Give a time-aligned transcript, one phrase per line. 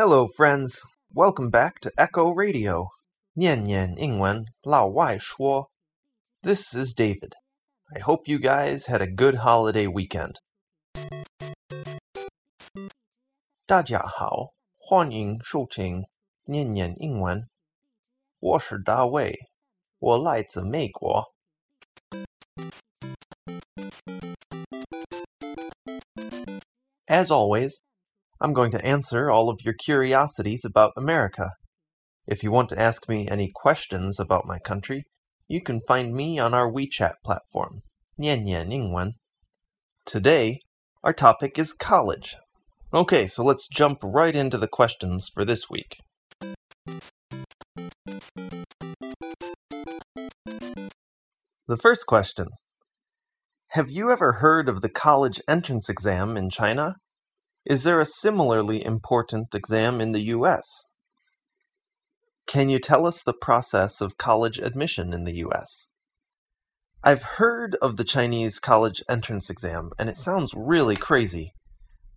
[0.00, 0.80] Hello, friends.
[1.12, 2.90] Welcome back to Echo Radio.
[3.36, 5.64] Nian Nian Yingwen Lao Wai Shuo.
[6.40, 7.34] This is David.
[7.92, 10.36] I hope you guys had a good holiday weekend.
[13.66, 16.04] 大家好，欢迎收听
[16.44, 17.48] 念念英文。
[18.38, 19.36] 我是大卫，
[19.98, 21.24] 我来自美国。
[27.08, 27.72] as always,
[28.40, 31.50] I'm going to answer all of your curiosities about America.
[32.26, 35.04] If you want to ask me any questions about my country,
[35.48, 37.80] you can find me on our WeChat platform,
[38.20, 39.12] Nian Nian Yingwen.
[40.06, 40.60] Today,
[41.02, 42.36] our topic is college.
[42.94, 45.96] Okay, so let's jump right into the questions for this week.
[51.66, 52.46] The first question
[53.70, 56.94] Have you ever heard of the college entrance exam in China?
[57.68, 60.64] Is there a similarly important exam in the US?
[62.46, 65.88] Can you tell us the process of college admission in the US?
[67.04, 71.52] I've heard of the Chinese college entrance exam, and it sounds really crazy.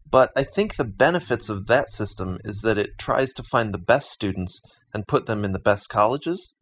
[0.09, 3.77] But I think the benefits of that system is that it tries to find the
[3.77, 4.61] best students
[4.93, 6.53] and put them in the best colleges,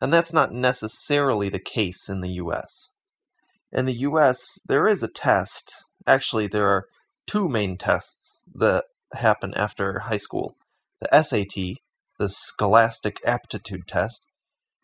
[0.00, 2.90] and that's not necessarily the case in the US.
[3.70, 5.72] In the US, there is a test.
[6.04, 6.86] Actually, there are
[7.26, 10.56] two main tests that happen after high school
[11.00, 11.78] the SAT,
[12.18, 14.24] the Scholastic Aptitude Test,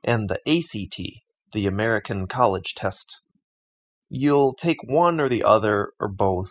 [0.02, 1.00] and the ACT,
[1.52, 3.20] the American College Test.
[4.08, 6.50] You'll take one or the other or both,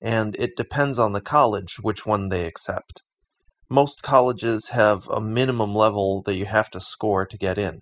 [0.00, 3.02] and it depends on the college which one they accept.
[3.68, 7.80] Most colleges have a minimum level that you have to score to get in,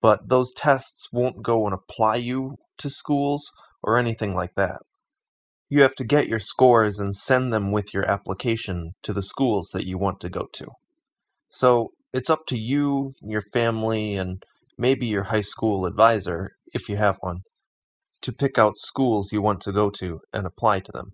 [0.00, 3.52] but those tests won't go and apply you to schools
[3.82, 4.80] or anything like that.
[5.74, 9.70] You have to get your scores and send them with your application to the schools
[9.72, 10.68] that you want to go to.
[11.50, 14.44] So it's up to you, your family, and
[14.78, 17.38] maybe your high school advisor, if you have one,
[18.22, 21.10] to pick out schools you want to go to and apply to them.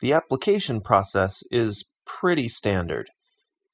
[0.00, 3.08] The application process is pretty standard.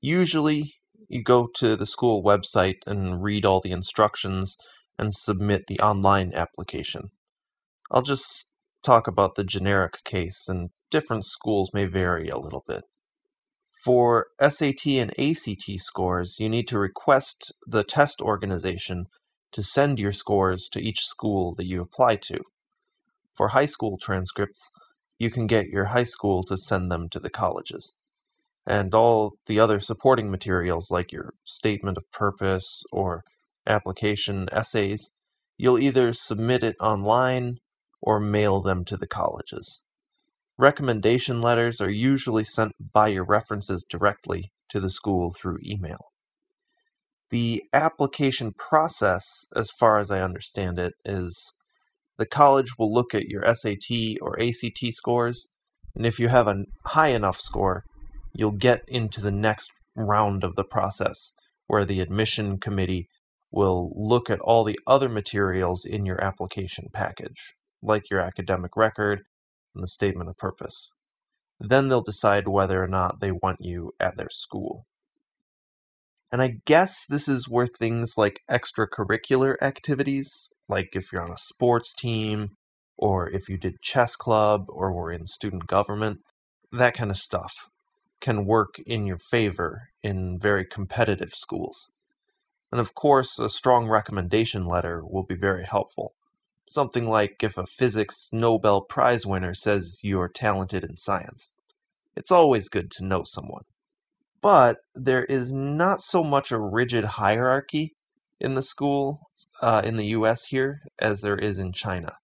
[0.00, 0.74] Usually,
[1.08, 4.56] you go to the school website and read all the instructions
[5.00, 7.10] and submit the online application.
[7.90, 8.52] I'll just
[8.82, 12.82] talk about the generic case, and different schools may vary a little bit.
[13.84, 19.06] For SAT and ACT scores, you need to request the test organization
[19.52, 22.40] to send your scores to each school that you apply to.
[23.34, 24.68] For high school transcripts,
[25.18, 27.94] you can get your high school to send them to the colleges.
[28.66, 33.22] And all the other supporting materials, like your statement of purpose or
[33.66, 35.10] application essays,
[35.56, 37.58] you'll either submit it online
[38.02, 39.82] or mail them to the colleges.
[40.58, 46.12] Recommendation letters are usually sent by your references directly to the school through email.
[47.30, 51.54] The application process, as far as I understand it, is
[52.18, 55.46] the college will look at your SAT or ACT scores,
[55.94, 57.84] and if you have a high enough score,
[58.34, 61.32] you'll get into the next round of the process,
[61.66, 63.08] where the admission committee
[63.50, 69.22] will look at all the other materials in your application package like your academic record
[69.74, 70.92] and the statement of purpose.
[71.58, 74.86] Then they'll decide whether or not they want you at their school.
[76.32, 81.38] And I guess this is where things like extracurricular activities, like if you're on a
[81.38, 82.50] sports team,
[82.96, 86.20] or if you did chess club, or were in student government,
[86.70, 87.52] that kind of stuff
[88.20, 91.90] can work in your favor in very competitive schools.
[92.70, 96.12] And of course, a strong recommendation letter will be very helpful.
[96.68, 101.52] Something like if a physics Nobel Prize winner says you're talented in science.
[102.16, 103.64] It's always good to know someone.
[104.40, 107.94] But there is not so much a rigid hierarchy
[108.40, 109.20] in the school
[109.60, 112.14] uh, in the US here as there is in China.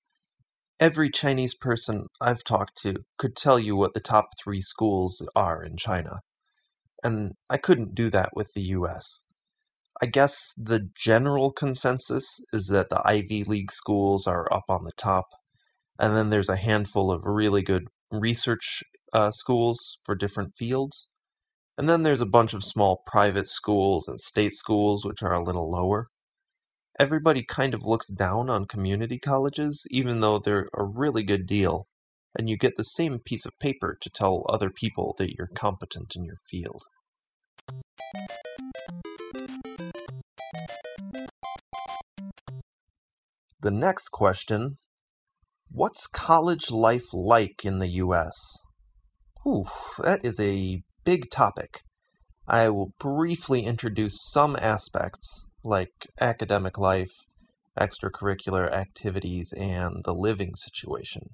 [0.81, 5.63] Every Chinese person I've talked to could tell you what the top three schools are
[5.63, 6.21] in China.
[7.03, 9.25] And I couldn't do that with the US.
[10.03, 14.93] I guess the general consensus is that the Ivy League schools are up on the
[14.93, 15.25] top,
[15.99, 18.83] and then there's a handful of really good research
[19.15, 21.09] uh, schools for different fields.
[21.79, 25.43] And then there's a bunch of small private schools and state schools, which are a
[25.43, 26.09] little lower.
[26.99, 31.87] Everybody kind of looks down on community colleges, even though they're a really good deal,
[32.39, 36.15] and you get the same piece of paper to tell other people that you're competent
[36.17, 36.83] in your field.
[43.61, 44.77] The next question
[45.71, 48.35] What's college life like in the US?
[49.43, 49.67] Whew,
[49.99, 51.83] that is a big topic.
[52.47, 55.91] I will briefly introduce some aspects, like
[56.21, 57.11] academic life,
[57.79, 61.31] extracurricular activities, and the living situation.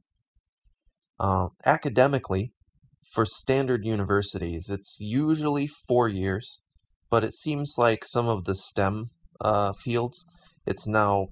[1.21, 2.53] Uh, academically,
[3.13, 6.57] for standard universities, it's usually four years,
[7.13, 10.25] but it seems like some of the STEM uh, fields,
[10.65, 11.27] it's now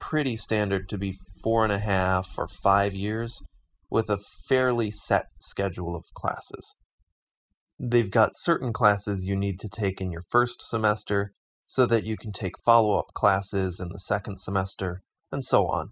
[0.00, 3.42] pretty standard to be four and a half or five years
[3.90, 4.18] with a
[4.48, 6.78] fairly set schedule of classes.
[7.78, 11.34] They've got certain classes you need to take in your first semester
[11.66, 14.96] so that you can take follow up classes in the second semester,
[15.30, 15.90] and so on.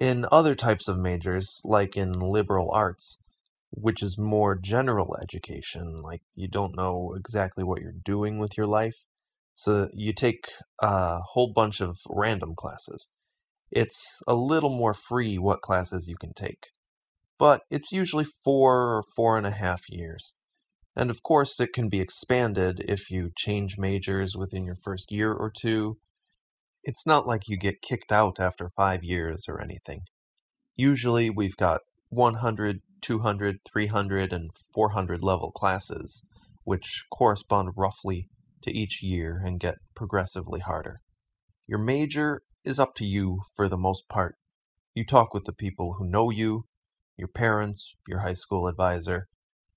[0.00, 3.22] In other types of majors, like in liberal arts,
[3.70, 8.66] which is more general education, like you don't know exactly what you're doing with your
[8.66, 8.96] life,
[9.54, 10.44] so you take
[10.80, 13.08] a whole bunch of random classes.
[13.70, 16.68] It's a little more free what classes you can take,
[17.38, 20.32] but it's usually four or four and a half years.
[20.96, 25.32] And of course, it can be expanded if you change majors within your first year
[25.32, 25.94] or two,
[26.82, 30.00] it's not like you get kicked out after five years or anything.
[30.74, 36.22] Usually we've got 100, 200, 300, and 400 level classes,
[36.64, 38.28] which correspond roughly
[38.62, 40.98] to each year and get progressively harder.
[41.66, 44.36] Your major is up to you for the most part.
[44.94, 46.64] You talk with the people who know you,
[47.16, 49.26] your parents, your high school advisor,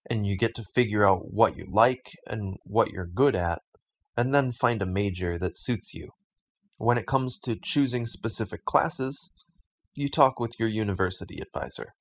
[0.09, 3.59] and you get to figure out what you like and what you're good at,
[4.17, 6.09] and then find a major that suits you.
[6.77, 9.31] When it comes to choosing specific classes,
[9.95, 11.93] you talk with your university advisor.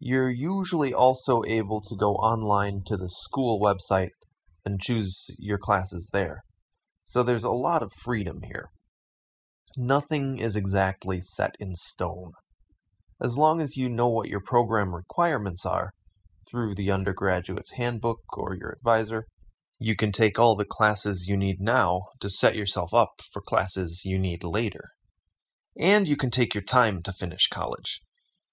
[0.00, 4.10] You're usually also able to go online to the school website
[4.64, 6.42] and choose your classes there.
[7.04, 8.70] So there's a lot of freedom here.
[9.76, 12.32] Nothing is exactly set in stone.
[13.20, 15.90] As long as you know what your program requirements are,
[16.50, 19.26] through the undergraduate's handbook or your advisor,
[19.78, 24.02] you can take all the classes you need now to set yourself up for classes
[24.04, 24.90] you need later.
[25.78, 28.00] And you can take your time to finish college.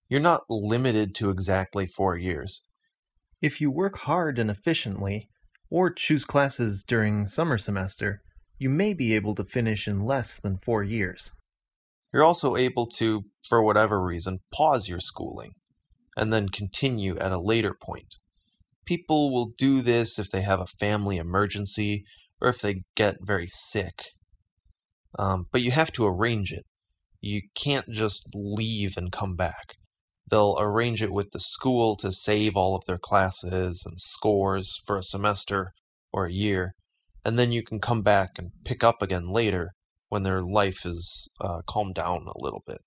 [0.09, 2.61] You're not limited to exactly four years.
[3.41, 5.29] If you work hard and efficiently,
[5.69, 8.21] or choose classes during summer semester,
[8.57, 11.31] you may be able to finish in less than four years.
[12.13, 15.53] You're also able to, for whatever reason, pause your schooling
[16.15, 18.15] and then continue at a later point
[18.85, 22.05] people will do this if they have a family emergency
[22.39, 24.03] or if they get very sick.
[25.17, 26.65] Um, but you have to arrange it.
[27.21, 29.75] You can't just leave and come back.
[30.29, 34.97] They'll arrange it with the school to save all of their classes and scores for
[34.97, 35.73] a semester
[36.11, 36.73] or a year,
[37.23, 39.71] and then you can come back and pick up again later
[40.09, 42.81] when their life is uh, calmed down a little bit.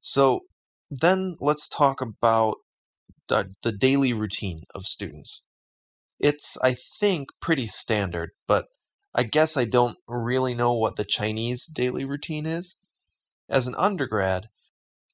[0.00, 0.40] So,
[0.88, 2.58] then let's talk about
[3.28, 5.42] the daily routine of students.
[6.20, 8.66] It's, I think, pretty standard, but
[9.14, 12.76] I guess I don't really know what the Chinese daily routine is.
[13.48, 14.48] As an undergrad,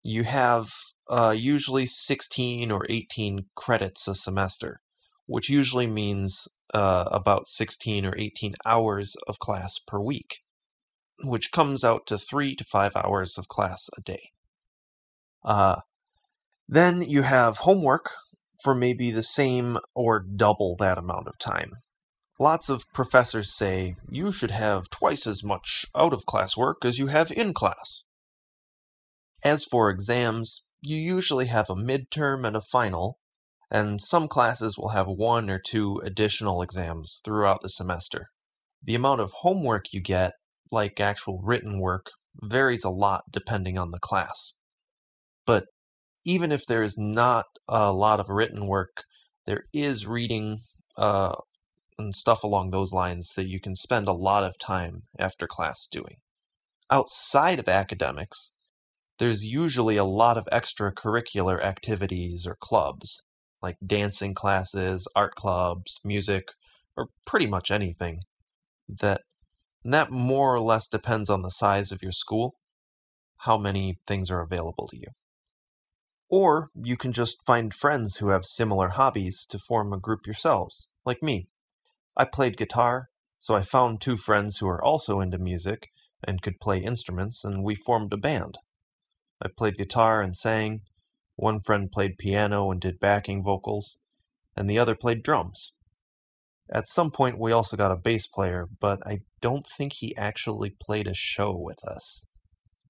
[0.03, 0.69] you have
[1.09, 4.81] uh, usually 16 or 18 credits a semester,
[5.27, 10.39] which usually means uh, about 16 or 18 hours of class per week,
[11.25, 14.31] which comes out to three to five hours of class a day.
[15.45, 15.77] Uh,
[16.69, 18.11] then you have homework
[18.63, 21.73] for maybe the same or double that amount of time.
[22.39, 26.99] Lots of professors say you should have twice as much out of class work as
[26.99, 28.03] you have in class.
[29.45, 33.19] As for exams, you usually have a midterm and a final,
[33.71, 38.29] and some classes will have one or two additional exams throughout the semester.
[38.83, 40.33] The amount of homework you get,
[40.71, 42.07] like actual written work,
[42.41, 44.53] varies a lot depending on the class.
[45.47, 45.65] But
[46.25, 49.05] even if there is not a lot of written work,
[49.45, 50.61] there is reading
[50.97, 51.35] uh,
[51.99, 55.87] and stuff along those lines that you can spend a lot of time after class
[55.91, 56.17] doing.
[56.91, 58.52] Outside of academics,
[59.23, 63.23] there's usually a lot of extracurricular activities or clubs,
[63.63, 66.49] like dancing classes, art clubs, music,
[66.97, 68.23] or pretty much anything.
[68.89, 69.21] That
[69.85, 72.57] that more or less depends on the size of your school,
[73.47, 75.07] how many things are available to you.
[76.29, 80.89] Or you can just find friends who have similar hobbies to form a group yourselves,
[81.07, 81.47] like me.
[82.17, 83.07] I played guitar,
[83.39, 85.87] so I found two friends who are also into music
[86.27, 88.59] and could play instruments, and we formed a band.
[89.45, 90.83] I played guitar and sang.
[91.35, 93.97] One friend played piano and did backing vocals,
[94.57, 95.73] and the other played drums.
[96.73, 100.77] At some point, we also got a bass player, but I don't think he actually
[100.81, 102.25] played a show with us.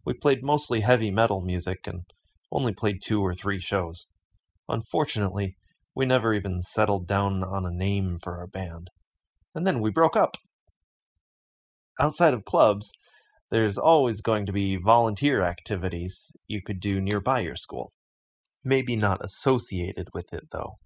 [0.05, 2.03] We played mostly heavy metal music and
[2.51, 4.07] only played two or three shows.
[4.69, 5.57] Unfortunately,
[5.95, 8.89] We never even settled down on a name for our band.
[9.55, 10.37] And then we broke up.
[12.01, 12.91] Outside of clubs,
[13.53, 17.93] there's always going to be volunteer activities you could do nearby your school.
[18.65, 20.79] Maybe not associated with it, though.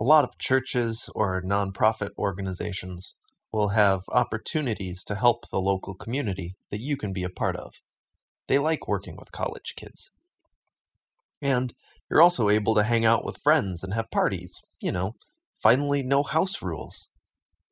[0.00, 3.16] A lot of churches or nonprofit organizations
[3.52, 7.74] will have opportunities to help the local community that you can be a part of.
[8.48, 10.10] They like working with college kids.
[11.42, 11.74] And
[12.10, 14.62] you're also able to hang out with friends and have parties.
[14.80, 15.16] You know,
[15.62, 17.10] finally, no house rules.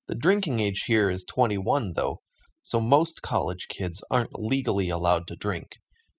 [0.07, 2.21] The drinking age here is 21, though,
[2.63, 5.79] so most college kids aren't legally allowed to drink,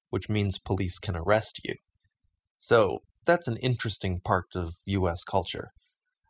[0.09, 1.75] which means police can arrest you.
[2.59, 5.69] So that's an interesting part of US culture.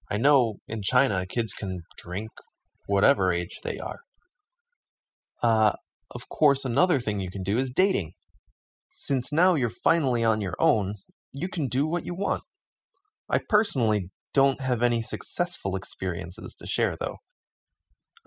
[0.09, 2.29] I know in China kids can drink
[2.85, 3.99] whatever age they are.
[5.41, 5.73] Uh,
[6.11, 8.13] of course, another thing you can do is dating.
[8.91, 10.95] Since now you're finally on your own,
[11.31, 12.43] you can do what you want.
[13.29, 17.17] I personally don't have any successful experiences to share, though.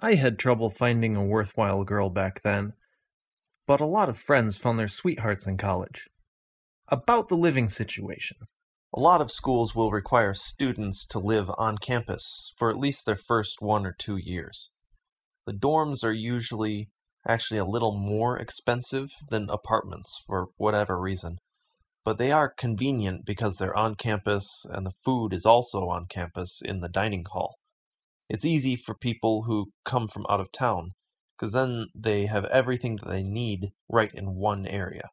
[0.00, 2.74] I had trouble finding a worthwhile girl back then,
[3.66, 6.08] but a lot of friends found their sweethearts in college.
[6.88, 8.36] About the living situation.
[8.94, 13.16] A lot of schools will require students to live on campus for at least their
[13.16, 14.70] first one or two years.
[15.46, 16.90] The dorms are usually
[17.26, 21.38] actually a little more expensive than apartments for whatever reason,
[22.04, 26.60] but they are convenient because they're on campus and the food is also on campus
[26.62, 27.56] in the dining hall.
[28.28, 30.92] It's easy for people who come from out of town,
[31.36, 35.08] because then they have everything that they need right in one area.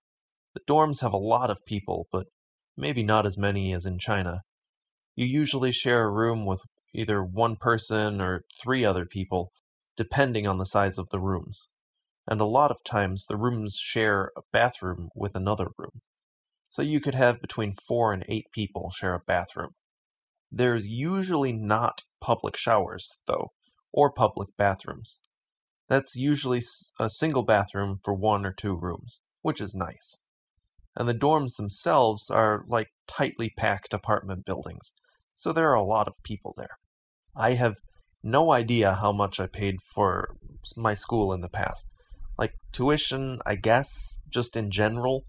[0.55, 2.27] The dorms have a lot of people, but
[2.75, 4.41] maybe not as many as in China.
[5.15, 6.61] You usually share a room with
[6.93, 9.51] either one person or three other people,
[9.95, 11.69] depending on the size of the rooms.
[12.27, 16.01] And a lot of times the rooms share a bathroom with another room.
[16.69, 19.71] So you could have between four and eight people share a bathroom.
[20.55, 23.53] There's usually not public showers, though,
[23.91, 25.19] or public bathrooms.
[25.89, 26.61] That's usually
[26.99, 30.19] a single bathroom for one or two rooms, which is nice.
[30.95, 34.93] And the dorms themselves are like tightly packed apartment buildings,
[35.33, 36.77] so there are a lot of people there.
[37.35, 37.77] I have
[38.21, 40.35] no idea how much I paid for
[40.77, 41.87] my school in the past.
[42.37, 45.23] Like tuition, I guess, just in general,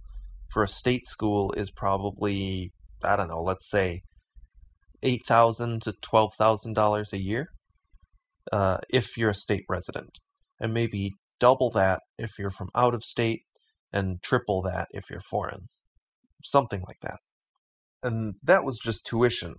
[0.50, 4.02] for a state school is probably, I don't know, let's say
[5.04, 7.48] eight thousand to twelve thousand dollars a year
[8.52, 10.18] uh, if you're a state resident,
[10.60, 13.42] and maybe double that if you're from out of state,
[13.92, 15.66] and triple that if you're foreign,
[16.42, 17.18] something like that.
[18.02, 19.54] And that was just tuition.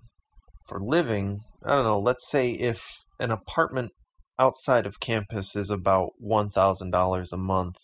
[0.67, 1.99] For living, I don't know.
[1.99, 2.83] Let's say if
[3.19, 3.91] an apartment
[4.39, 7.75] outside of campus is about one thousand dollars a month,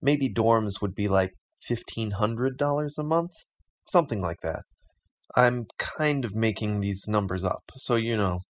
[0.00, 1.30] maybe dorms would be like
[1.62, 3.32] fifteen hundred dollars a month,
[3.88, 4.62] something like that.
[5.34, 8.42] I'm kind of making these numbers up, so you know,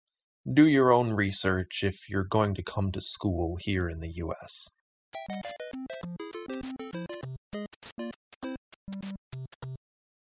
[0.52, 4.68] do your own research if you're going to come to school here in the US.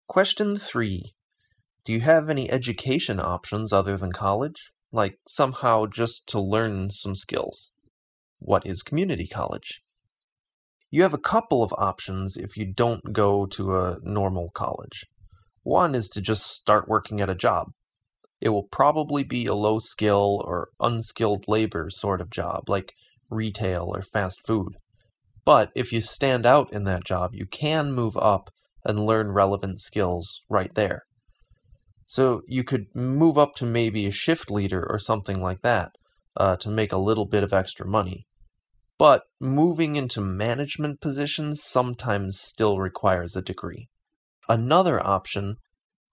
[0.08, 1.14] Question 3.
[1.86, 4.72] Do you have any education options other than college?
[4.92, 7.74] Like somehow just to learn some skills?
[8.40, 9.84] What is community college?
[10.90, 15.06] You have a couple of options if you don't go to a normal college.
[15.70, 17.74] One is to just start working at a job.
[18.42, 22.96] It will probably be a low skill or unskilled labor sort of job, like
[23.30, 24.78] retail or fast food.
[25.46, 28.50] But if you stand out in that job, you can move up
[28.84, 31.04] and learn relevant skills right there.
[32.08, 35.92] So you could move up to maybe a shift leader or something like that
[36.36, 38.26] uh, to make a little bit of extra money.
[38.98, 43.88] But moving into management positions sometimes still requires a degree.
[44.50, 45.58] Another option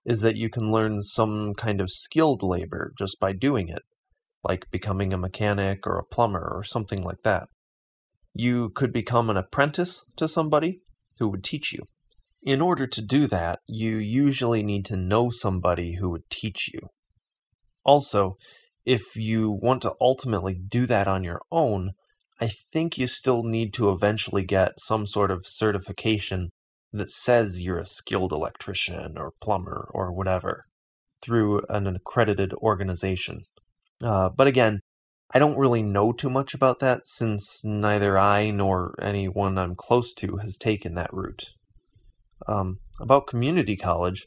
[0.04, 3.82] is that you can learn some kind of skilled labor just by doing it,
[4.44, 7.48] like becoming a mechanic or a plumber or something like that.
[8.34, 10.80] You could become an apprentice to somebody
[11.18, 11.84] who would teach you.
[12.42, 16.80] In order to do that, you usually need to know somebody who would teach you.
[17.84, 18.36] Also,
[18.84, 21.92] if you want to ultimately do that on your own,
[22.38, 26.50] I think you still need to eventually get some sort of certification
[26.98, 30.64] that says you're a skilled electrician or plumber or whatever
[31.22, 33.44] through an accredited organization.
[34.02, 34.80] Uh, but again,
[35.34, 40.12] I don't really know too much about that since neither I nor anyone I'm close
[40.14, 41.50] to has taken that route.
[42.46, 44.26] Um, about community college,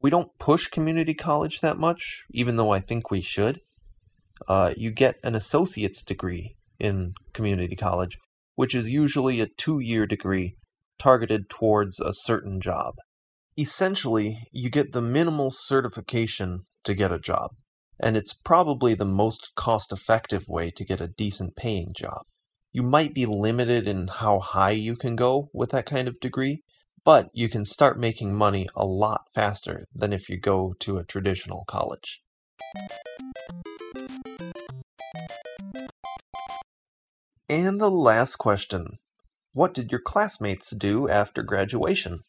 [0.00, 3.60] we don't push community college that much, even though I think we should.
[4.46, 8.16] Uh, you get an associate's degree in community college,
[8.54, 10.54] which is usually a two year degree
[10.98, 12.94] targeted towards a certain job.
[13.56, 17.50] Essentially, you get the minimal certification to get a job,
[18.00, 22.22] and it's probably the most cost effective way to get a decent paying job.
[22.72, 26.62] You might be limited in how high you can go with that kind of degree,
[27.04, 31.04] but you can start making money a lot faster than if you go to a
[31.04, 32.20] traditional college.
[37.48, 38.98] And the last question
[39.58, 42.20] What did your classmates do after graduation?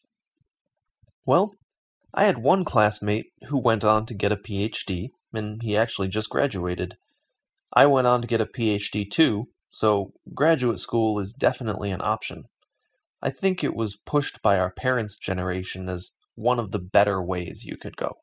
[1.24, 1.54] Well,
[2.12, 6.28] I had one classmate who went on to get a PhD, and he actually just
[6.28, 6.96] graduated.
[7.72, 12.46] I went on to get a PhD too, so graduate school is definitely an option.
[13.22, 17.64] I think it was pushed by our parents' generation as one of the better ways
[17.64, 18.16] you could go.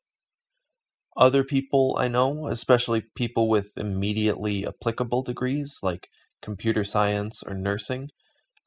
[1.16, 6.10] Other people I know, especially people with immediately applicable degrees like
[6.42, 8.10] computer science or nursing,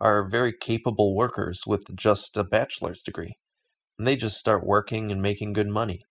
[0.02, 3.38] are very capable workers with just a bachelor's degree.
[3.98, 6.02] And they just start working and making good money.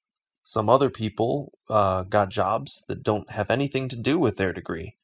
[0.45, 4.95] Some other people uh, got jobs that don't have anything to do with their degree.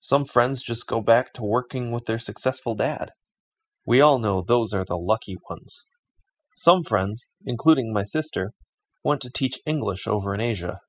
[0.00, 3.10] Some friends just go back to working with their successful dad.
[3.84, 5.86] We all know those are the lucky ones.
[6.54, 8.52] Some friends, including my sister,
[9.02, 10.80] went to teach English over in Asia.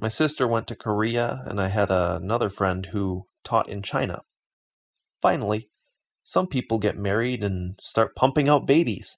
[0.00, 4.20] My sister went to Korea, and I had another friend who taught in China.
[5.20, 5.68] Finally,
[6.22, 9.16] some people get married and start pumping out babies.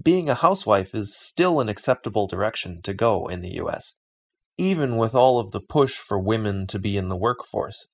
[0.00, 3.96] Being a housewife is still an acceptable direction to go in the US,
[4.58, 7.88] even with all of the push for women to be in the workforce.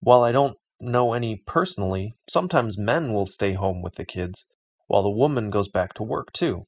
[0.00, 4.46] While I don't know any personally, sometimes men will stay home with the kids,
[4.88, 6.64] while the woman goes back to work too.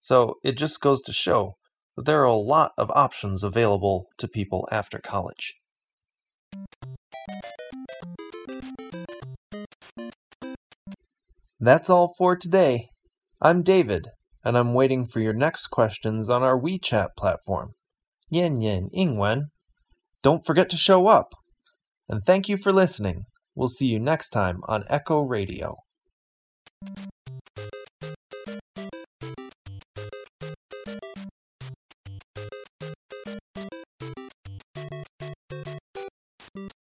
[0.00, 1.56] So it just goes to show
[1.96, 5.54] that there are a lot of options available to people after college.
[11.60, 12.88] That's all for today.
[13.40, 14.08] I'm David,
[14.44, 17.72] and I'm waiting for your next questions on our WeChat platform.
[18.32, 19.44] Nian Nian Yingwen.
[20.22, 21.34] Don't forget to show up.
[22.08, 23.24] And thank you for listening.
[23.54, 25.76] We'll see you next time on Echo Radio.